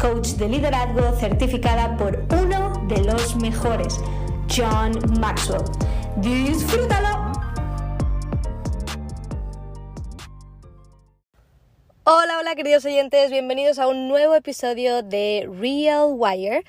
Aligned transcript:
coach 0.00 0.28
de 0.38 0.48
liderazgo 0.48 1.14
certificada 1.16 1.94
por 1.98 2.24
uno 2.42 2.86
de 2.88 3.04
los 3.04 3.36
mejores, 3.36 4.00
John 4.48 4.92
Maxwell. 5.20 5.62
¡Disfrútalo! 6.16 7.32
Hola, 12.04 12.38
hola 12.40 12.54
queridos 12.54 12.86
oyentes, 12.86 13.30
bienvenidos 13.30 13.78
a 13.78 13.88
un 13.88 14.08
nuevo 14.08 14.34
episodio 14.34 15.02
de 15.02 15.46
Real 15.60 16.06
Wire, 16.12 16.64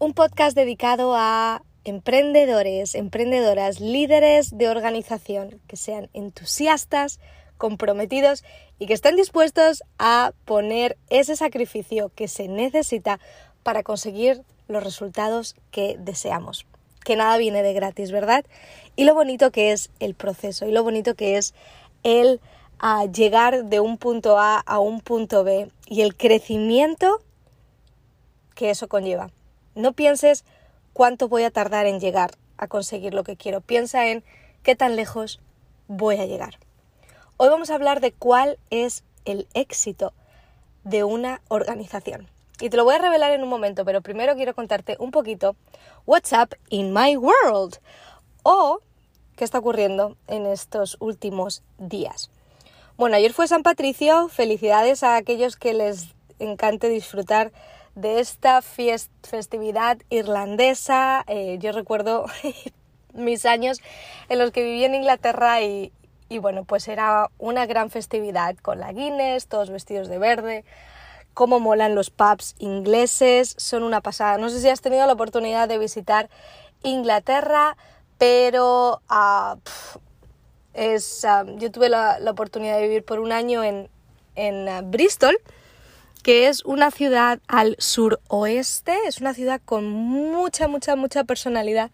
un 0.00 0.12
podcast 0.12 0.56
dedicado 0.56 1.14
a 1.16 1.62
emprendedores, 1.84 2.96
emprendedoras, 2.96 3.78
líderes 3.78 4.50
de 4.58 4.68
organización 4.68 5.60
que 5.68 5.76
sean 5.76 6.10
entusiastas, 6.12 7.20
comprometidos 7.56 8.42
y 8.78 8.86
que 8.86 8.94
estén 8.94 9.16
dispuestos 9.16 9.82
a 9.98 10.32
poner 10.44 10.96
ese 11.10 11.36
sacrificio 11.36 12.10
que 12.14 12.28
se 12.28 12.48
necesita 12.48 13.20
para 13.62 13.82
conseguir 13.82 14.42
los 14.68 14.82
resultados 14.82 15.56
que 15.70 15.96
deseamos. 15.98 16.66
Que 17.04 17.16
nada 17.16 17.36
viene 17.36 17.62
de 17.62 17.72
gratis, 17.72 18.10
¿verdad? 18.10 18.44
Y 18.96 19.04
lo 19.04 19.14
bonito 19.14 19.50
que 19.50 19.72
es 19.72 19.90
el 20.00 20.14
proceso 20.14 20.66
y 20.66 20.72
lo 20.72 20.82
bonito 20.82 21.14
que 21.14 21.36
es 21.36 21.54
el 22.02 22.40
ah, 22.78 23.06
llegar 23.06 23.64
de 23.64 23.80
un 23.80 23.98
punto 23.98 24.38
A 24.38 24.58
a 24.60 24.78
un 24.78 25.00
punto 25.00 25.44
B 25.44 25.70
y 25.86 26.02
el 26.02 26.16
crecimiento 26.16 27.20
que 28.54 28.70
eso 28.70 28.88
conlleva. 28.88 29.30
No 29.74 29.92
pienses 29.92 30.44
cuánto 30.92 31.28
voy 31.28 31.42
a 31.42 31.50
tardar 31.50 31.86
en 31.86 32.00
llegar 32.00 32.32
a 32.56 32.68
conseguir 32.68 33.12
lo 33.12 33.24
que 33.24 33.36
quiero. 33.36 33.60
Piensa 33.60 34.08
en 34.08 34.24
qué 34.62 34.76
tan 34.76 34.96
lejos 34.96 35.40
voy 35.88 36.16
a 36.16 36.26
llegar. 36.26 36.58
Hoy 37.36 37.48
vamos 37.48 37.70
a 37.70 37.74
hablar 37.74 38.00
de 38.00 38.12
cuál 38.12 38.60
es 38.70 39.02
el 39.24 39.48
éxito 39.54 40.12
de 40.84 41.02
una 41.02 41.40
organización. 41.48 42.28
Y 42.60 42.70
te 42.70 42.76
lo 42.76 42.84
voy 42.84 42.94
a 42.94 42.98
revelar 42.98 43.32
en 43.32 43.42
un 43.42 43.48
momento, 43.48 43.84
pero 43.84 44.02
primero 44.02 44.36
quiero 44.36 44.54
contarte 44.54 44.96
un 45.00 45.10
poquito 45.10 45.56
what's 46.06 46.32
up 46.32 46.54
in 46.68 46.92
my 46.92 47.16
world 47.16 47.78
o 48.44 48.78
qué 49.34 49.42
está 49.42 49.58
ocurriendo 49.58 50.16
en 50.28 50.46
estos 50.46 50.96
últimos 51.00 51.64
días. 51.78 52.30
Bueno, 52.96 53.16
ayer 53.16 53.32
fue 53.32 53.48
San 53.48 53.64
Patricio, 53.64 54.28
felicidades 54.28 55.02
a 55.02 55.16
aquellos 55.16 55.56
que 55.56 55.74
les 55.74 56.14
encante 56.38 56.88
disfrutar 56.88 57.50
de 57.96 58.20
esta 58.20 58.62
festividad 58.62 59.98
irlandesa. 60.08 61.24
Eh, 61.26 61.58
yo 61.58 61.72
recuerdo 61.72 62.26
mis 63.12 63.44
años 63.44 63.80
en 64.28 64.38
los 64.38 64.52
que 64.52 64.62
viví 64.62 64.84
en 64.84 64.94
Inglaterra 64.94 65.60
y, 65.62 65.90
y 66.34 66.38
bueno, 66.38 66.64
pues 66.64 66.88
era 66.88 67.30
una 67.38 67.64
gran 67.64 67.90
festividad 67.90 68.56
con 68.56 68.80
la 68.80 68.92
Guinness, 68.92 69.46
todos 69.46 69.70
vestidos 69.70 70.08
de 70.08 70.18
verde, 70.18 70.64
cómo 71.32 71.60
molan 71.60 71.94
los 71.94 72.10
pubs 72.10 72.56
ingleses, 72.58 73.54
son 73.56 73.84
una 73.84 74.00
pasada. 74.00 74.36
No 74.36 74.50
sé 74.50 74.60
si 74.60 74.68
has 74.68 74.80
tenido 74.80 75.06
la 75.06 75.12
oportunidad 75.12 75.68
de 75.68 75.78
visitar 75.78 76.28
Inglaterra, 76.82 77.76
pero 78.18 79.00
uh, 79.08 79.58
es, 80.72 81.24
ah, 81.24 81.44
yo 81.56 81.70
tuve 81.70 81.88
la, 81.88 82.18
la, 82.18 82.32
oportunidad 82.32 82.78
de 82.78 82.82
vivir 82.82 83.04
por 83.04 83.20
un 83.20 83.30
año 83.30 83.62
en, 83.62 83.88
en 84.34 84.68
uh, 84.68 84.82
Bristol, 84.82 85.36
que 86.24 86.48
es 86.48 86.64
una 86.64 86.90
ciudad 86.90 87.38
al 87.46 87.76
suroeste, 87.78 88.96
es 89.06 89.20
una 89.20 89.34
ciudad 89.34 89.60
con 89.64 89.88
mucha, 89.88 90.66
mucha, 90.66 90.96
mucha 90.96 91.22
personalidad. 91.22 91.92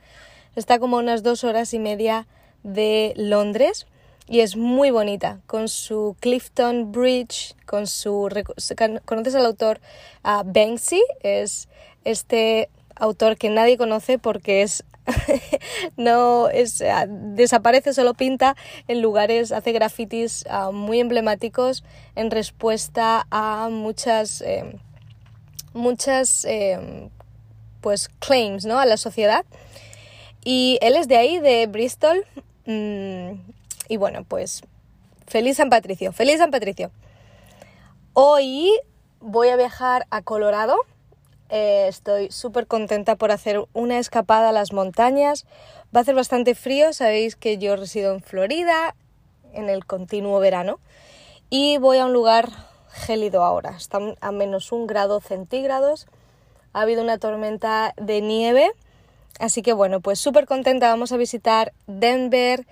Está 0.56 0.78
como 0.78 0.96
a 0.96 1.00
unas 1.00 1.22
dos 1.22 1.44
horas 1.44 1.74
y 1.74 1.78
media 1.78 2.26
de 2.62 3.12
Londres 3.16 3.86
y 4.30 4.40
es 4.40 4.56
muy 4.56 4.92
bonita, 4.92 5.40
con 5.48 5.68
su 5.68 6.16
Clifton 6.20 6.92
Bridge, 6.92 7.56
con 7.66 7.88
su... 7.88 8.28
¿Conoces 9.04 9.34
al 9.34 9.44
autor 9.44 9.80
uh, 10.24 10.44
Banksy? 10.44 11.02
Es 11.24 11.68
este 12.04 12.70
autor 12.94 13.36
que 13.36 13.50
nadie 13.50 13.76
conoce 13.76 14.18
porque 14.18 14.62
es 14.62 14.84
no 15.96 16.48
es 16.48 16.80
uh, 16.80 17.08
desaparece 17.08 17.92
solo 17.92 18.14
pinta 18.14 18.54
en 18.86 19.02
lugares 19.02 19.50
hace 19.50 19.72
grafitis 19.72 20.44
uh, 20.46 20.70
muy 20.70 21.00
emblemáticos 21.00 21.82
en 22.14 22.30
respuesta 22.30 23.26
a 23.30 23.68
muchas 23.70 24.42
eh, 24.42 24.78
muchas 25.72 26.44
eh, 26.44 27.10
pues 27.80 28.08
claims 28.20 28.64
no 28.64 28.78
a 28.78 28.86
la 28.86 28.96
sociedad. 28.96 29.44
Y 30.44 30.78
él 30.82 30.94
es 30.94 31.08
de 31.08 31.16
ahí 31.16 31.40
de 31.40 31.66
Bristol. 31.66 32.24
Mm, 32.66 33.32
y 33.90 33.96
bueno, 33.96 34.22
pues 34.22 34.62
feliz 35.26 35.56
San 35.56 35.68
Patricio, 35.68 36.12
feliz 36.12 36.38
San 36.38 36.52
Patricio. 36.52 36.92
Hoy 38.12 38.70
voy 39.18 39.48
a 39.48 39.56
viajar 39.56 40.06
a 40.10 40.22
Colorado. 40.22 40.76
Eh, 41.48 41.86
estoy 41.88 42.30
súper 42.30 42.68
contenta 42.68 43.16
por 43.16 43.32
hacer 43.32 43.64
una 43.72 43.98
escapada 43.98 44.50
a 44.50 44.52
las 44.52 44.72
montañas. 44.72 45.44
Va 45.94 45.98
a 45.98 46.02
hacer 46.02 46.14
bastante 46.14 46.54
frío, 46.54 46.92
sabéis 46.92 47.34
que 47.34 47.58
yo 47.58 47.74
resido 47.74 48.14
en 48.14 48.22
Florida 48.22 48.94
en 49.52 49.68
el 49.68 49.84
continuo 49.84 50.38
verano 50.38 50.78
y 51.50 51.78
voy 51.78 51.98
a 51.98 52.06
un 52.06 52.12
lugar 52.12 52.48
gélido 52.92 53.42
ahora. 53.42 53.74
Está 53.76 53.98
a 54.20 54.30
menos 54.30 54.70
un 54.70 54.86
grado 54.86 55.20
centígrados. 55.20 56.06
Ha 56.72 56.82
habido 56.82 57.02
una 57.02 57.18
tormenta 57.18 57.92
de 57.96 58.20
nieve. 58.20 58.70
Así 59.40 59.62
que 59.62 59.72
bueno, 59.72 60.00
pues 60.00 60.20
súper 60.20 60.46
contenta. 60.46 60.90
Vamos 60.90 61.10
a 61.10 61.16
visitar 61.16 61.72
Denver 61.88 62.66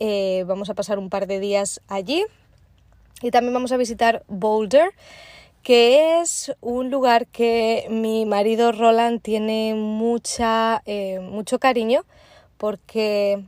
eh, 0.00 0.44
vamos 0.46 0.70
a 0.70 0.74
pasar 0.74 0.98
un 0.98 1.10
par 1.10 1.26
de 1.26 1.38
días 1.38 1.80
allí. 1.86 2.24
Y 3.22 3.30
también 3.30 3.54
vamos 3.54 3.70
a 3.70 3.76
visitar 3.76 4.24
Boulder, 4.28 4.90
que 5.62 6.20
es 6.20 6.52
un 6.60 6.90
lugar 6.90 7.26
que 7.26 7.86
mi 7.90 8.24
marido 8.24 8.72
Roland 8.72 9.20
tiene 9.20 9.74
mucha, 9.76 10.82
eh, 10.86 11.20
mucho 11.20 11.58
cariño 11.58 12.04
porque 12.56 13.44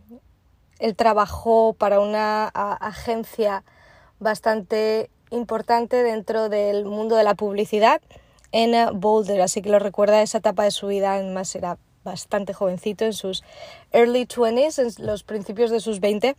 él 0.78 0.96
trabajó 0.96 1.74
para 1.74 2.00
una 2.00 2.48
agencia 2.48 3.64
bastante 4.20 5.10
importante 5.30 6.02
dentro 6.02 6.48
del 6.48 6.84
mundo 6.84 7.16
de 7.16 7.24
la 7.24 7.34
publicidad 7.34 8.00
en 8.52 9.00
Boulder, 9.00 9.40
así 9.40 9.62
que 9.62 9.70
lo 9.70 9.78
recuerda 9.78 10.22
esa 10.22 10.38
etapa 10.38 10.64
de 10.64 10.70
su 10.70 10.86
vida, 10.86 11.14
además 11.14 11.54
era 11.54 11.78
bastante 12.04 12.52
jovencito, 12.52 13.04
en 13.04 13.12
sus 13.12 13.42
early 13.92 14.26
20s, 14.26 14.78
en 14.78 15.06
los 15.06 15.22
principios 15.22 15.70
de 15.70 15.80
sus 15.80 16.00
20. 16.00 16.36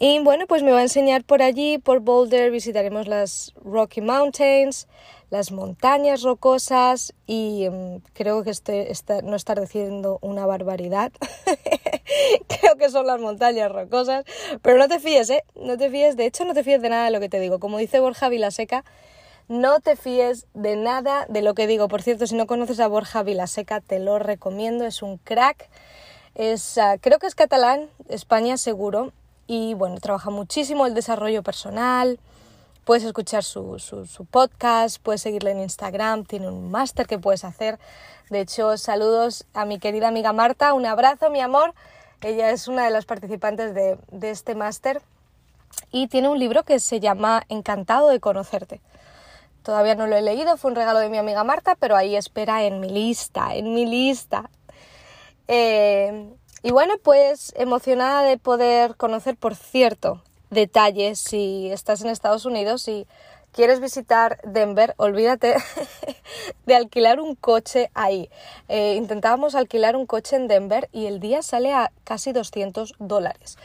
Y 0.00 0.20
bueno, 0.20 0.46
pues 0.46 0.62
me 0.62 0.70
va 0.70 0.78
a 0.78 0.82
enseñar 0.82 1.24
por 1.24 1.42
allí, 1.42 1.78
por 1.78 1.98
Boulder, 2.00 2.52
visitaremos 2.52 3.08
las 3.08 3.52
Rocky 3.64 4.00
Mountains, 4.00 4.86
las 5.30 5.50
montañas 5.50 6.22
rocosas 6.22 7.14
y 7.26 7.68
mm, 7.68 7.96
creo 8.12 8.44
que 8.44 8.50
estoy, 8.50 8.86
no 9.24 9.34
estar 9.34 9.60
diciendo 9.60 10.18
una 10.22 10.46
barbaridad. 10.46 11.10
creo 12.46 12.76
que 12.76 12.90
son 12.90 13.06
las 13.06 13.20
montañas 13.20 13.72
rocosas, 13.72 14.24
pero 14.62 14.78
no 14.78 14.86
te 14.86 15.00
fíes, 15.00 15.30
¿eh? 15.30 15.42
No 15.56 15.76
te 15.76 15.90
fíes, 15.90 16.16
de 16.16 16.26
hecho 16.26 16.44
no 16.44 16.54
te 16.54 16.62
fíes 16.62 16.80
de 16.80 16.90
nada 16.90 17.06
de 17.06 17.10
lo 17.10 17.18
que 17.18 17.28
te 17.28 17.40
digo. 17.40 17.58
Como 17.58 17.78
dice 17.78 17.98
Borja 17.98 18.28
Vilaseca, 18.28 18.84
no 19.48 19.80
te 19.80 19.96
fíes 19.96 20.46
de 20.54 20.76
nada 20.76 21.26
de 21.28 21.42
lo 21.42 21.54
que 21.54 21.66
digo. 21.66 21.88
Por 21.88 22.02
cierto, 22.02 22.26
si 22.26 22.34
no 22.34 22.46
conoces 22.46 22.80
a 22.80 22.88
Borja 22.88 23.22
Vilaseca, 23.22 23.80
te 23.80 23.98
lo 23.98 24.18
recomiendo. 24.18 24.84
Es 24.84 25.02
un 25.02 25.18
crack. 25.18 25.68
Es, 26.34 26.78
ah, 26.78 26.96
creo 27.00 27.18
que 27.18 27.26
es 27.26 27.34
catalán, 27.34 27.88
España 28.08 28.56
seguro. 28.56 29.12
Y 29.46 29.72
bueno, 29.74 29.96
trabaja 29.98 30.28
muchísimo 30.30 30.86
el 30.86 30.92
desarrollo 30.92 31.42
personal, 31.42 32.20
puedes 32.84 33.02
escuchar 33.02 33.44
su, 33.44 33.78
su, 33.78 34.24
podcast, 34.26 34.98
puedes 35.02 35.22
seguirle 35.22 35.52
en 35.52 35.60
Instagram, 35.60 36.24
tiene 36.24 36.48
un 36.48 36.70
máster 36.70 37.06
que 37.06 37.18
puedes 37.18 37.44
hacer. 37.44 37.78
De 38.28 38.40
hecho, 38.40 38.76
saludos 38.76 39.46
a 39.54 39.64
mi 39.64 39.78
querida 39.78 40.08
amiga 40.08 40.34
Marta, 40.34 40.74
un 40.74 40.84
abrazo, 40.84 41.30
mi 41.30 41.40
amor. 41.40 41.74
Ella 42.20 42.50
es 42.50 42.68
una 42.68 42.84
de 42.84 42.90
las 42.90 43.06
participantes 43.06 43.74
de, 43.74 43.98
de 44.12 44.30
este 44.30 44.54
máster 44.54 45.00
y 45.92 46.08
tiene 46.08 46.28
un 46.28 46.38
libro 46.38 46.62
que 46.64 46.78
se 46.78 47.00
llama 47.00 47.42
Encantado 47.48 48.08
de 48.08 48.20
conocerte. 48.20 48.82
Todavía 49.62 49.94
no 49.94 50.06
lo 50.06 50.16
he 50.16 50.22
leído, 50.22 50.56
fue 50.56 50.70
un 50.70 50.76
regalo 50.76 50.98
de 50.98 51.10
mi 51.10 51.18
amiga 51.18 51.44
Marta, 51.44 51.74
pero 51.74 51.96
ahí 51.96 52.16
espera 52.16 52.64
en 52.64 52.80
mi 52.80 52.88
lista, 52.88 53.54
en 53.54 53.74
mi 53.74 53.86
lista. 53.86 54.50
Eh, 55.46 56.30
y 56.62 56.70
bueno, 56.70 56.94
pues 57.02 57.52
emocionada 57.56 58.22
de 58.22 58.38
poder 58.38 58.96
conocer, 58.96 59.36
por 59.36 59.54
cierto, 59.54 60.22
detalles 60.50 61.20
si 61.20 61.70
estás 61.70 62.02
en 62.02 62.08
Estados 62.08 62.44
Unidos 62.44 62.88
y 62.88 63.06
quieres 63.58 63.80
visitar 63.80 64.38
Denver, 64.44 64.94
olvídate 64.98 65.56
de 66.66 66.76
alquilar 66.76 67.18
un 67.18 67.34
coche 67.34 67.90
ahí. 67.92 68.30
Eh, 68.68 68.94
intentábamos 68.94 69.56
alquilar 69.56 69.96
un 69.96 70.06
coche 70.06 70.36
en 70.36 70.46
Denver 70.46 70.88
y 70.92 71.06
el 71.06 71.18
día 71.18 71.42
sale 71.42 71.72
a 71.72 71.90
casi 72.04 72.30
200 72.30 72.94
dólares. 73.00 73.58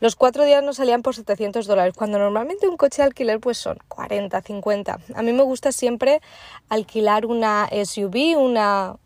Los 0.00 0.16
cuatro 0.16 0.44
días 0.44 0.62
nos 0.62 0.76
salían 0.76 1.00
por 1.00 1.14
700 1.14 1.66
dólares, 1.66 1.94
cuando 1.96 2.18
normalmente 2.18 2.68
un 2.68 2.76
coche 2.76 3.00
de 3.00 3.06
alquiler 3.06 3.40
pues 3.40 3.56
son 3.56 3.78
40, 3.88 4.38
50. 4.38 4.98
A 5.14 5.22
mí 5.22 5.32
me 5.32 5.44
gusta 5.44 5.72
siempre 5.72 6.20
alquilar 6.68 7.24
una 7.24 7.70
SUV, 7.70 8.36
una 8.36 8.96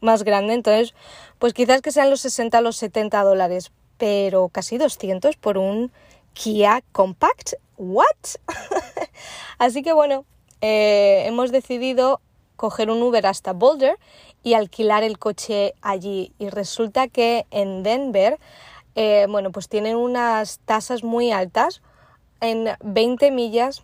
más 0.00 0.24
grande, 0.24 0.54
entonces 0.54 0.94
pues 1.38 1.52
quizás 1.52 1.82
que 1.82 1.92
sean 1.92 2.08
los 2.08 2.22
60 2.22 2.62
los 2.62 2.78
70 2.78 3.22
dólares, 3.22 3.70
pero 3.98 4.48
casi 4.48 4.78
200 4.78 5.36
por 5.36 5.58
un 5.58 5.92
Kia 6.32 6.82
Compact. 6.92 7.52
¿What? 7.78 8.04
Así 9.58 9.82
que 9.82 9.92
bueno, 9.92 10.24
eh, 10.60 11.22
hemos 11.26 11.52
decidido 11.52 12.20
coger 12.56 12.90
un 12.90 13.00
Uber 13.00 13.24
hasta 13.26 13.52
Boulder 13.52 13.96
y 14.42 14.54
alquilar 14.54 15.04
el 15.04 15.18
coche 15.18 15.74
allí. 15.80 16.32
Y 16.38 16.50
resulta 16.50 17.06
que 17.06 17.46
en 17.52 17.84
Denver, 17.84 18.38
eh, 18.96 19.26
bueno, 19.28 19.52
pues 19.52 19.68
tienen 19.68 19.96
unas 19.96 20.58
tasas 20.64 21.04
muy 21.04 21.30
altas 21.30 21.80
en 22.40 22.68
20 22.82 23.30
millas 23.30 23.82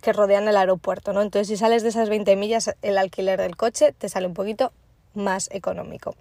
que 0.00 0.12
rodean 0.12 0.48
el 0.48 0.56
aeropuerto, 0.56 1.12
¿no? 1.12 1.22
Entonces, 1.22 1.46
si 1.46 1.56
sales 1.56 1.84
de 1.84 1.90
esas 1.90 2.08
20 2.08 2.34
millas, 2.34 2.74
el 2.82 2.98
alquiler 2.98 3.40
del 3.40 3.56
coche 3.56 3.92
te 3.92 4.08
sale 4.08 4.26
un 4.26 4.34
poquito 4.34 4.72
más 5.14 5.48
económico. 5.52 6.16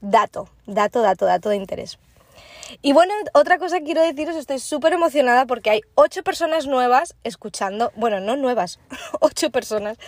Dato, 0.00 0.48
dato, 0.66 1.02
dato, 1.02 1.26
dato 1.26 1.48
de 1.48 1.56
interés. 1.56 1.98
Y 2.82 2.92
bueno, 2.92 3.12
otra 3.32 3.58
cosa 3.58 3.78
que 3.78 3.84
quiero 3.84 4.02
deciros, 4.02 4.36
estoy 4.36 4.58
súper 4.58 4.92
emocionada 4.92 5.46
porque 5.46 5.70
hay 5.70 5.80
ocho 5.94 6.22
personas 6.22 6.66
nuevas 6.66 7.14
escuchando, 7.24 7.92
bueno, 7.96 8.20
no 8.20 8.36
nuevas, 8.36 8.78
ocho 9.20 9.50
personas. 9.50 9.98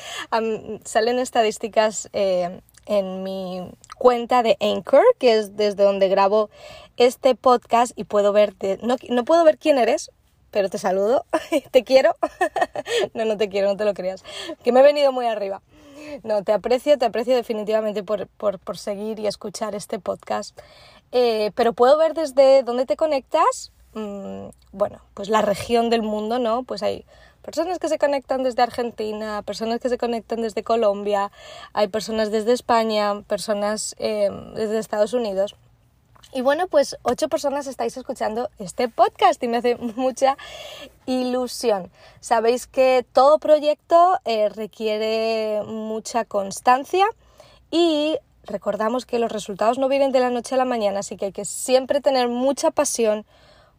salen 0.85 1.19
estadísticas 1.19 2.09
eh, 2.13 2.61
en 2.87 3.23
mi 3.23 3.71
cuenta 3.99 4.43
de 4.43 4.57
Anchor, 4.61 5.05
que 5.19 5.39
es 5.39 5.57
desde 5.57 5.85
donde 5.85 6.09
grabo 6.09 6.51
este 6.97 7.35
podcast 7.35 7.93
y 7.97 8.05
puedo 8.05 8.33
verte, 8.33 8.79
no, 8.83 8.97
no 9.09 9.25
puedo 9.25 9.45
ver 9.45 9.59
quién 9.59 9.79
eres, 9.79 10.11
pero 10.51 10.71
te 10.71 10.79
saludo, 10.79 11.27
te 11.71 11.85
quiero. 11.85 12.17
no, 13.15 13.25
no 13.25 13.37
te 13.37 13.49
quiero, 13.49 13.69
no 13.69 13.77
te 13.77 13.85
lo 13.85 13.95
creas, 13.95 14.25
que 14.63 14.73
me 14.73 14.81
he 14.81 14.83
venido 14.83 15.13
muy 15.13 15.27
arriba. 15.27 15.63
No, 16.23 16.45
te 16.45 16.53
aprecio, 16.53 16.97
te 16.99 17.05
aprecio 17.05 17.35
definitivamente 17.35 18.03
por, 18.03 18.29
por, 18.29 18.59
por 18.59 18.79
seguir 18.79 19.19
y 19.19 19.27
escuchar 19.27 19.75
este 19.75 19.99
podcast. 19.99 20.59
Eh, 21.13 21.53
pero 21.55 21.73
puedo 21.73 21.97
ver 21.97 22.15
desde 22.15 22.63
dónde 22.63 22.87
te 22.87 22.97
conectas, 22.97 23.73
mm, 23.95 24.49
bueno, 24.73 25.01
pues 25.15 25.29
la 25.29 25.43
región 25.43 25.91
del 25.91 26.03
mundo, 26.03 26.39
¿no? 26.39 26.65
Pues 26.65 26.83
hay 26.83 27.05
personas 27.43 27.79
que 27.79 27.89
se 27.89 27.99
conectan 27.99 28.43
desde 28.43 28.63
Argentina, 28.63 29.43
personas 29.43 29.79
que 29.81 29.89
se 29.89 29.99
conectan 29.99 30.43
desde 30.43 30.65
Colombia, 30.65 31.31
hay 31.73 31.89
personas 31.89 32.31
desde 32.33 32.53
España, 32.53 33.23
personas 33.23 33.95
eh, 33.99 34.31
desde 34.55 34.79
Estados 34.79 35.13
Unidos. 35.13 35.55
Y 36.33 36.43
bueno, 36.43 36.67
pues 36.67 36.99
ocho 37.03 37.29
personas 37.29 37.67
estáis 37.67 37.97
escuchando 37.97 38.51
este 38.59 38.89
podcast 38.89 39.43
y 39.43 39.49
me 39.49 39.59
hace 39.59 39.77
mucha 39.97 40.37
ilusión. 41.07 41.91
Sabéis 42.21 42.67
que 42.67 43.07
todo 43.13 43.39
proyecto 43.39 44.19
eh, 44.25 44.49
requiere 44.49 45.63
mucha 45.65 46.25
constancia 46.25 47.07
y 47.71 48.19
recordamos 48.47 49.07
que 49.07 49.19
los 49.19 49.31
resultados 49.31 49.79
no 49.79 49.89
vienen 49.89 50.13
de 50.13 50.21
la 50.21 50.31
noche 50.31 50.55
a 50.55 50.59
la 50.59 50.65
mañana, 50.65 51.01
así 51.01 51.17
que 51.17 51.27
hay 51.27 51.33
que 51.33 51.45
siempre 51.45 52.01
tener 52.01 52.29
mucha 52.29 52.71
pasión 52.71 53.27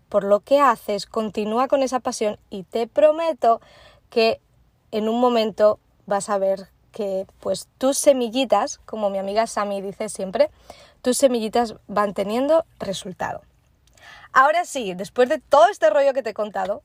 por 0.09 0.23
lo 0.23 0.39
que 0.39 0.59
haces, 0.59 1.05
continúa 1.05 1.67
con 1.67 1.83
esa 1.83 1.99
pasión 1.99 2.39
y 2.49 2.63
te 2.63 2.87
prometo 2.87 3.59
que 4.09 4.39
en 4.91 5.09
un 5.09 5.19
momento 5.19 5.79
vas 6.05 6.29
a 6.29 6.37
ver 6.37 6.69
que 6.91 7.27
pues 7.39 7.67
tus 7.77 7.97
semillitas, 7.97 8.79
como 8.85 9.09
mi 9.09 9.17
amiga 9.17 9.47
Sami 9.47 9.81
dice 9.81 10.09
siempre, 10.09 10.49
tus 11.01 11.17
semillitas 11.17 11.75
van 11.87 12.13
teniendo 12.13 12.65
resultado. 12.79 13.41
Ahora 14.33 14.65
sí, 14.65 14.93
después 14.93 15.29
de 15.29 15.39
todo 15.39 15.67
este 15.69 15.89
rollo 15.89 16.13
que 16.13 16.23
te 16.23 16.31
he 16.31 16.33
contado, 16.33 16.83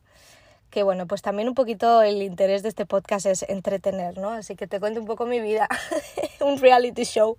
que 0.72 0.82
bueno, 0.82 1.06
pues 1.06 1.20
también 1.20 1.48
un 1.48 1.54
poquito 1.54 2.02
el 2.02 2.22
interés 2.22 2.62
de 2.62 2.70
este 2.70 2.86
podcast 2.86 3.26
es 3.26 3.42
entretener, 3.42 4.16
¿no? 4.16 4.30
Así 4.30 4.56
que 4.56 4.66
te 4.66 4.80
cuento 4.80 5.00
un 5.00 5.06
poco 5.06 5.26
mi 5.26 5.38
vida, 5.38 5.68
un 6.40 6.58
reality 6.58 7.04
show, 7.04 7.36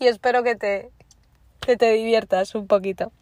y 0.00 0.06
espero 0.06 0.42
que 0.42 0.56
te, 0.56 0.90
te 1.60 1.92
diviertas 1.92 2.54
un 2.54 2.66
poquito. 2.66 3.12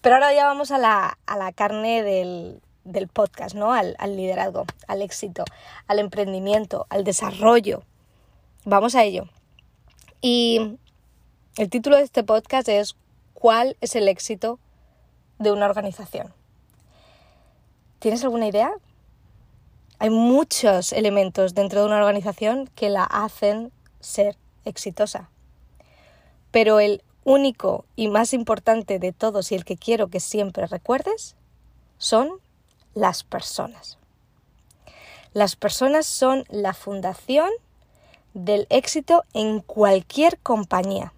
Pero 0.00 0.14
ahora 0.14 0.32
ya 0.32 0.46
vamos 0.46 0.70
a 0.70 0.78
la, 0.78 1.18
a 1.26 1.36
la 1.36 1.50
carne 1.52 2.04
del, 2.04 2.62
del 2.84 3.08
podcast, 3.08 3.56
¿no? 3.56 3.72
Al, 3.72 3.96
al, 3.98 4.16
liderazgo, 4.16 4.66
al 4.86 5.02
éxito, 5.02 5.44
al 5.88 5.98
emprendimiento, 5.98 6.86
al 6.88 7.02
desarrollo. 7.02 7.82
Vamos 8.64 8.94
a 8.94 9.02
ello. 9.02 9.24
Y 10.20 10.78
el 11.56 11.70
título 11.70 11.96
de 11.96 12.04
este 12.04 12.22
podcast 12.22 12.68
es 12.68 12.94
¿Cuál 13.34 13.76
es 13.80 13.96
el 13.96 14.06
éxito 14.06 14.60
de 15.40 15.50
una 15.50 15.66
organización? 15.66 16.32
¿Tienes 18.06 18.22
alguna 18.22 18.46
idea? 18.46 18.72
Hay 19.98 20.10
muchos 20.10 20.92
elementos 20.92 21.54
dentro 21.54 21.80
de 21.80 21.86
una 21.86 21.96
organización 21.96 22.70
que 22.76 22.88
la 22.88 23.02
hacen 23.02 23.72
ser 23.98 24.36
exitosa. 24.64 25.28
Pero 26.52 26.78
el 26.78 27.02
único 27.24 27.84
y 27.96 28.06
más 28.06 28.32
importante 28.32 29.00
de 29.00 29.12
todos 29.12 29.50
y 29.50 29.56
el 29.56 29.64
que 29.64 29.76
quiero 29.76 30.06
que 30.06 30.20
siempre 30.20 30.68
recuerdes 30.68 31.34
son 31.98 32.30
las 32.94 33.24
personas. 33.24 33.98
Las 35.32 35.56
personas 35.56 36.06
son 36.06 36.44
la 36.48 36.74
fundación 36.74 37.50
del 38.34 38.68
éxito 38.70 39.24
en 39.34 39.58
cualquier 39.58 40.38
compañía. 40.38 41.12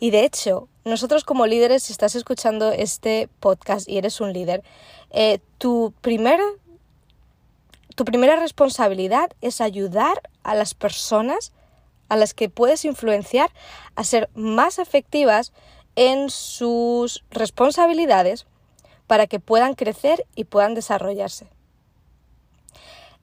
Y 0.00 0.10
de 0.10 0.24
hecho, 0.24 0.70
nosotros 0.86 1.24
como 1.24 1.46
líderes, 1.46 1.82
si 1.82 1.92
estás 1.92 2.14
escuchando 2.14 2.70
este 2.70 3.28
podcast 3.40 3.88
y 3.88 3.98
eres 3.98 4.20
un 4.20 4.32
líder, 4.32 4.62
eh, 5.10 5.40
tu, 5.58 5.92
primera, 6.00 6.44
tu 7.96 8.04
primera 8.04 8.36
responsabilidad 8.36 9.30
es 9.40 9.60
ayudar 9.60 10.22
a 10.44 10.54
las 10.54 10.74
personas 10.74 11.52
a 12.08 12.16
las 12.16 12.34
que 12.34 12.48
puedes 12.48 12.84
influenciar 12.84 13.50
a 13.96 14.04
ser 14.04 14.30
más 14.34 14.78
efectivas 14.78 15.52
en 15.96 16.30
sus 16.30 17.24
responsabilidades 17.30 18.46
para 19.08 19.26
que 19.26 19.40
puedan 19.40 19.74
crecer 19.74 20.24
y 20.36 20.44
puedan 20.44 20.74
desarrollarse. 20.74 21.48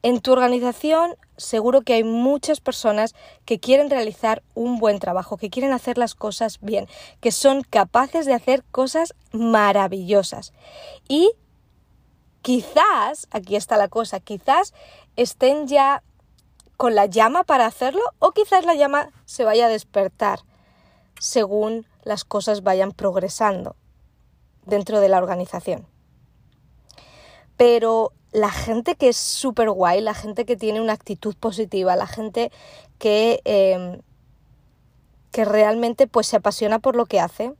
En 0.04 0.20
tu 0.20 0.34
organización 0.34 1.16
seguro 1.38 1.82
que 1.82 1.94
hay 1.94 2.04
muchas 2.04 2.60
personas 2.60 3.16
que 3.46 3.60
quieren 3.60 3.90
realizar 3.90 4.44
un 4.54 4.78
buen 4.78 5.00
trabajo, 5.00 5.38
que 5.38 5.50
quieren 5.50 5.72
hacer 5.72 5.98
las 5.98 6.14
cosas 6.14 6.60
bien, 6.62 6.88
que 7.22 7.32
son 7.32 7.64
capaces 7.64 8.26
de 8.26 8.34
hacer 8.34 8.64
cosas 8.66 9.16
maravillosas. 9.32 10.54
Y 11.08 11.32
quizás, 12.42 13.28
aquí 13.32 13.56
está 13.56 13.78
la 13.78 13.88
cosa, 13.88 14.20
quizás 14.20 14.74
estén 15.16 15.68
ya 15.68 16.04
con 16.76 16.96
la 16.96 17.06
llama 17.06 17.46
para 17.46 17.66
hacerlo 17.66 18.02
o 18.20 18.32
quizás 18.32 18.66
la 18.66 18.76
llama 18.76 19.10
se 19.26 19.46
vaya 19.46 19.68
a 19.68 19.70
despertar 19.70 20.40
según 21.18 21.88
las 22.04 22.26
cosas 22.26 22.64
vayan 22.64 22.92
progresando 22.92 23.78
dentro 24.66 25.00
de 25.00 25.08
la 25.08 25.20
organización. 25.20 25.93
Pero 27.58 28.12
la 28.32 28.50
gente 28.50 28.96
que 28.96 29.10
es 29.10 29.18
súper 29.18 29.70
guay, 29.70 30.02
la 30.02 30.14
gente 30.14 30.46
que 30.46 30.58
tiene 30.58 30.82
una 30.82 30.94
actitud 30.94 31.36
positiva, 31.36 31.96
la 31.96 32.08
gente 32.08 32.52
que, 32.98 33.42
em, 33.46 34.02
que 35.32 35.46
realmente 35.46 36.08
pues, 36.08 36.28
se 36.28 36.38
apasiona 36.38 36.80
por 36.80 36.96
lo 36.96 37.06
que 37.06 37.20
hace, 37.20 37.54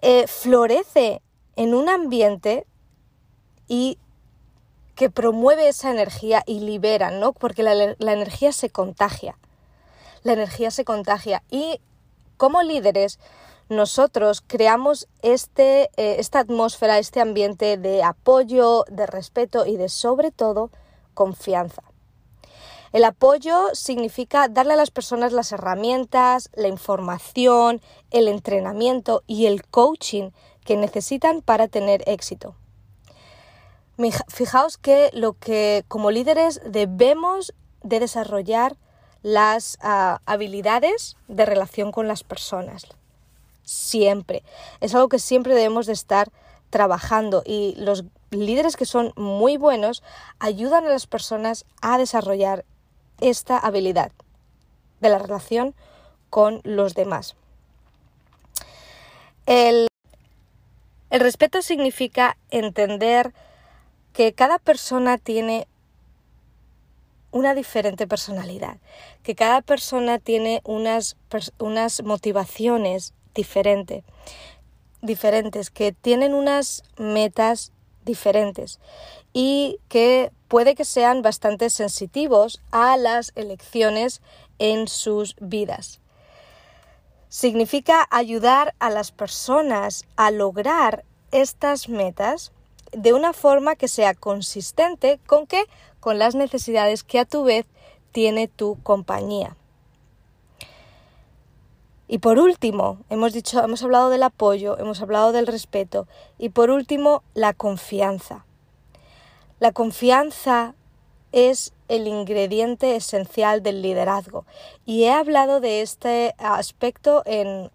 eh, 0.00 0.26
florece 0.26 1.22
en 1.56 1.74
un 1.74 1.88
ambiente 1.88 2.66
y 3.68 3.98
que 4.94 5.10
promueve 5.10 5.68
esa 5.68 5.90
energía 5.90 6.42
y 6.46 6.60
libera, 6.60 7.10
¿no? 7.10 7.32
Porque 7.32 7.62
la, 7.62 7.74
la 7.74 8.12
energía 8.12 8.52
se 8.52 8.70
contagia. 8.70 9.36
La 10.22 10.34
energía 10.34 10.70
se 10.70 10.84
contagia. 10.84 11.42
Y 11.50 11.80
como 12.36 12.62
líderes, 12.62 13.18
nosotros 13.68 14.42
creamos 14.46 15.08
este, 15.22 15.90
eh, 15.96 16.16
esta 16.18 16.40
atmósfera, 16.40 16.98
este 16.98 17.20
ambiente 17.20 17.76
de 17.76 18.02
apoyo, 18.02 18.84
de 18.88 19.06
respeto 19.06 19.66
y 19.66 19.76
de 19.76 19.88
sobre 19.88 20.30
todo 20.30 20.70
confianza. 21.14 21.82
El 22.92 23.04
apoyo 23.04 23.74
significa 23.74 24.48
darle 24.48 24.74
a 24.74 24.76
las 24.76 24.92
personas 24.92 25.32
las 25.32 25.50
herramientas, 25.50 26.48
la 26.54 26.68
información, 26.68 27.80
el 28.10 28.28
entrenamiento 28.28 29.24
y 29.26 29.46
el 29.46 29.66
coaching 29.66 30.30
que 30.64 30.76
necesitan 30.76 31.42
para 31.42 31.66
tener 31.66 32.04
éxito. 32.06 32.54
Fijaos 34.28 34.78
que 34.78 35.10
lo 35.12 35.34
que 35.34 35.84
como 35.88 36.10
líderes 36.10 36.60
debemos 36.64 37.52
de 37.82 38.00
desarrollar 38.00 38.76
las 39.22 39.78
ah, 39.80 40.20
habilidades 40.26 41.16
de 41.28 41.46
relación 41.46 41.92
con 41.92 42.06
las 42.06 42.22
personas. 42.22 42.86
Siempre. 43.64 44.42
Es 44.80 44.94
algo 44.94 45.08
que 45.08 45.18
siempre 45.18 45.54
debemos 45.54 45.86
de 45.86 45.92
estar 45.92 46.30
trabajando 46.70 47.42
y 47.46 47.74
los 47.78 48.04
líderes 48.30 48.76
que 48.76 48.84
son 48.84 49.12
muy 49.16 49.56
buenos 49.56 50.02
ayudan 50.38 50.84
a 50.86 50.90
las 50.90 51.06
personas 51.06 51.66
a 51.80 51.98
desarrollar 51.98 52.64
esta 53.20 53.58
habilidad 53.58 54.12
de 55.00 55.08
la 55.08 55.18
relación 55.18 55.74
con 56.30 56.60
los 56.64 56.94
demás. 56.94 57.36
El, 59.46 59.88
respeto 61.10 61.62
significa 61.62 62.36
entender 62.50 63.32
que 64.12 64.32
cada 64.32 64.58
persona 64.58 65.18
tiene 65.18 65.68
una 67.30 67.54
diferente 67.54 68.06
personalidad, 68.06 68.78
que 69.22 69.34
cada 69.34 69.60
persona 69.60 70.18
tiene 70.18 70.60
unas, 70.64 71.16
unas 71.58 72.02
motivaciones 72.02 73.12
diferentes, 73.34 74.04
que 75.70 75.92
tienen 75.92 76.34
unas 76.34 76.82
metas 76.96 77.72
diferentes 78.04 78.80
y 79.32 79.78
que 79.88 80.30
puede 80.48 80.74
que 80.74 80.84
sean 80.84 81.22
bastante 81.22 81.70
sensitivos 81.70 82.60
a 82.70 82.96
las 82.96 83.32
elecciones 83.34 84.22
en 84.58 84.88
sus 84.88 85.36
vidas. 85.40 86.00
Significa 87.28 88.06
ayudar 88.10 88.74
a 88.78 88.90
las 88.90 89.10
personas 89.10 90.04
a 90.16 90.30
lograr 90.30 91.04
estas 91.32 91.88
metas 91.88 92.52
de 92.92 93.12
una 93.12 93.32
forma 93.32 93.74
que 93.74 93.88
sea 93.88 94.14
consistente 94.14 95.18
con 95.26 95.46
que 95.46 95.64
con 95.98 96.18
las 96.18 96.34
necesidades 96.34 97.02
que 97.02 97.18
a 97.18 97.24
tu 97.24 97.42
vez 97.44 97.66
tiene 98.12 98.46
tu 98.46 98.78
compañía. 98.84 99.56
Y 102.14 102.18
por 102.18 102.38
último, 102.38 102.98
hemos 103.10 103.32
dicho, 103.32 103.60
hemos 103.64 103.82
hablado 103.82 104.08
del 104.08 104.22
apoyo, 104.22 104.78
hemos 104.78 105.02
hablado 105.02 105.32
del 105.32 105.48
respeto 105.48 106.06
y 106.38 106.50
por 106.50 106.70
último, 106.70 107.24
la 107.34 107.54
confianza. 107.54 108.46
La 109.58 109.72
confianza 109.72 110.76
es 111.32 111.72
el 111.88 112.06
ingrediente 112.06 112.94
esencial 112.94 113.64
del 113.64 113.82
liderazgo 113.82 114.46
y 114.86 115.02
he 115.02 115.12
hablado 115.12 115.58
de 115.58 115.82
este 115.82 116.36
aspecto 116.38 117.24
en 117.26 117.72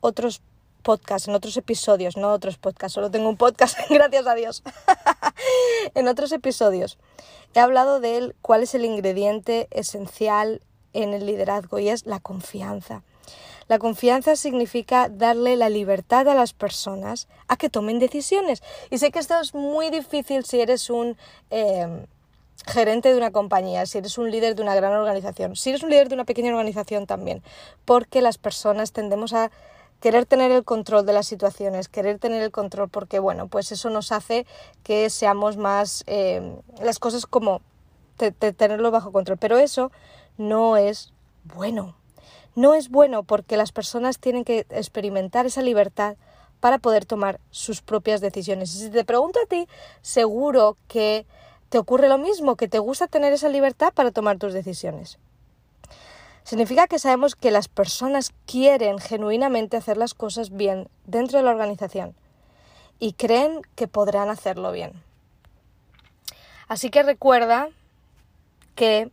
otros 0.00 0.42
podcast, 0.84 1.26
en 1.26 1.34
otros 1.34 1.56
episodios, 1.56 2.16
no 2.16 2.32
otros 2.32 2.58
podcasts, 2.58 2.94
solo 2.94 3.10
tengo 3.10 3.28
un 3.28 3.36
podcast, 3.36 3.76
gracias 3.90 4.28
a 4.28 4.36
Dios. 4.36 4.62
en 5.96 6.06
otros 6.06 6.30
episodios 6.30 6.98
he 7.52 7.58
hablado 7.58 7.98
de 7.98 8.16
él, 8.16 8.36
cuál 8.42 8.62
es 8.62 8.76
el 8.76 8.84
ingrediente 8.84 9.66
esencial 9.72 10.62
en 10.92 11.14
el 11.14 11.26
liderazgo 11.26 11.80
y 11.80 11.88
es 11.88 12.06
la 12.06 12.20
confianza. 12.20 13.02
La 13.68 13.78
confianza 13.78 14.36
significa 14.36 15.08
darle 15.08 15.56
la 15.56 15.68
libertad 15.68 16.28
a 16.28 16.34
las 16.34 16.52
personas 16.52 17.28
a 17.48 17.56
que 17.56 17.68
tomen 17.68 17.98
decisiones. 17.98 18.62
Y 18.90 18.98
sé 18.98 19.10
que 19.10 19.18
esto 19.18 19.40
es 19.40 19.54
muy 19.54 19.90
difícil 19.90 20.44
si 20.44 20.60
eres 20.60 20.90
un 20.90 21.16
eh, 21.50 22.06
gerente 22.66 23.10
de 23.10 23.16
una 23.16 23.30
compañía, 23.30 23.86
si 23.86 23.98
eres 23.98 24.18
un 24.18 24.30
líder 24.30 24.54
de 24.54 24.62
una 24.62 24.74
gran 24.74 24.92
organización, 24.92 25.56
si 25.56 25.70
eres 25.70 25.82
un 25.82 25.90
líder 25.90 26.08
de 26.08 26.14
una 26.14 26.24
pequeña 26.24 26.50
organización 26.50 27.06
también, 27.06 27.42
porque 27.84 28.22
las 28.22 28.38
personas 28.38 28.92
tendemos 28.92 29.32
a 29.32 29.50
querer 30.00 30.26
tener 30.26 30.50
el 30.50 30.64
control 30.64 31.06
de 31.06 31.12
las 31.12 31.26
situaciones, 31.26 31.88
querer 31.88 32.18
tener 32.18 32.42
el 32.42 32.50
control 32.50 32.88
porque, 32.88 33.20
bueno, 33.20 33.46
pues 33.46 33.70
eso 33.70 33.88
nos 33.88 34.10
hace 34.10 34.46
que 34.82 35.08
seamos 35.10 35.56
más 35.56 36.02
eh, 36.08 36.56
las 36.82 36.98
cosas 36.98 37.24
como 37.24 37.60
tenerlo 38.16 38.90
bajo 38.90 39.12
control. 39.12 39.38
Pero 39.38 39.58
eso 39.58 39.92
no 40.36 40.76
es 40.76 41.12
bueno. 41.44 41.94
No 42.54 42.74
es 42.74 42.90
bueno 42.90 43.22
porque 43.22 43.56
las 43.56 43.72
personas 43.72 44.18
tienen 44.18 44.44
que 44.44 44.66
experimentar 44.70 45.46
esa 45.46 45.62
libertad 45.62 46.16
para 46.60 46.78
poder 46.78 47.06
tomar 47.06 47.40
sus 47.50 47.82
propias 47.82 48.20
decisiones. 48.20 48.74
Y 48.74 48.78
si 48.78 48.90
te 48.90 49.04
pregunto 49.04 49.40
a 49.42 49.46
ti, 49.46 49.66
seguro 50.00 50.76
que 50.86 51.26
te 51.70 51.78
ocurre 51.78 52.08
lo 52.08 52.18
mismo, 52.18 52.56
que 52.56 52.68
te 52.68 52.78
gusta 52.78 53.08
tener 53.08 53.32
esa 53.32 53.48
libertad 53.48 53.92
para 53.94 54.10
tomar 54.10 54.38
tus 54.38 54.52
decisiones. 54.52 55.18
Significa 56.44 56.86
que 56.86 56.98
sabemos 56.98 57.34
que 57.34 57.50
las 57.50 57.68
personas 57.68 58.32
quieren 58.46 58.98
genuinamente 58.98 59.76
hacer 59.76 59.96
las 59.96 60.12
cosas 60.12 60.50
bien 60.50 60.88
dentro 61.06 61.38
de 61.38 61.44
la 61.44 61.50
organización 61.50 62.14
y 62.98 63.14
creen 63.14 63.62
que 63.74 63.88
podrán 63.88 64.28
hacerlo 64.28 64.70
bien. 64.72 64.92
Así 66.68 66.90
que 66.90 67.02
recuerda 67.02 67.68
que 68.74 69.10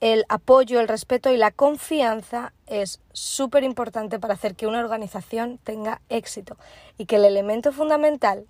el 0.00 0.24
apoyo, 0.28 0.80
el 0.80 0.88
respeto 0.88 1.32
y 1.32 1.36
la 1.36 1.50
confianza 1.50 2.52
es 2.66 3.00
súper 3.12 3.64
importante 3.64 4.18
para 4.18 4.34
hacer 4.34 4.54
que 4.54 4.66
una 4.66 4.80
organización 4.80 5.58
tenga 5.58 6.00
éxito 6.08 6.56
y 6.98 7.06
que 7.06 7.16
el 7.16 7.24
elemento 7.24 7.72
fundamental 7.72 8.46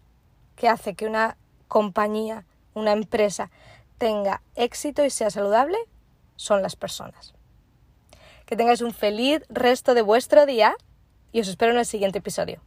que 0.57 0.69
hace 0.69 0.95
que 0.95 1.07
una 1.07 1.37
compañía, 1.69 2.45
una 2.75 2.93
empresa 2.93 3.51
tenga 3.97 4.43
éxito 4.55 5.05
y 5.05 5.11
sea 5.11 5.31
saludable 5.31 5.79
son 6.37 6.63
las 6.63 6.77
personas. 6.77 7.35
Que 8.45 8.57
tengáis 8.57 8.81
un 8.81 8.93
feliz 8.93 9.43
resto 9.49 9.95
de 9.95 10.03
vuestro 10.03 10.47
día 10.47 10.75
y 11.33 11.41
os 11.41 11.49
espero 11.49 11.73
en 11.73 11.79
el 11.79 11.87
siguiente 11.87 12.19
episodio. 12.19 12.61